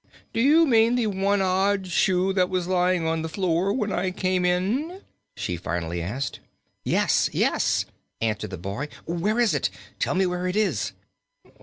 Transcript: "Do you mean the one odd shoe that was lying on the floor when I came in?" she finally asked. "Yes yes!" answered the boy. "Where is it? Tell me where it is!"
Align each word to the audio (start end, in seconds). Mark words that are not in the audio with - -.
"Do 0.33 0.41
you 0.41 0.65
mean 0.65 0.95
the 0.95 1.05
one 1.05 1.43
odd 1.43 1.85
shoe 1.85 2.33
that 2.33 2.49
was 2.49 2.65
lying 2.67 3.05
on 3.05 3.21
the 3.21 3.29
floor 3.29 3.71
when 3.71 3.91
I 3.91 4.09
came 4.09 4.45
in?" 4.45 5.03
she 5.35 5.57
finally 5.57 6.01
asked. 6.01 6.39
"Yes 6.83 7.29
yes!" 7.33 7.85
answered 8.19 8.49
the 8.49 8.57
boy. 8.57 8.87
"Where 9.05 9.39
is 9.39 9.53
it? 9.53 9.69
Tell 9.99 10.15
me 10.15 10.25
where 10.25 10.47
it 10.47 10.55
is!" 10.55 10.93